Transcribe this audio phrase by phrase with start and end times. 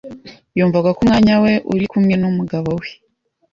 [0.57, 2.89] Yumvaga ko umwanya we uri kumwe numugabo we.